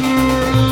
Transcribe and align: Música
Música 0.00 0.63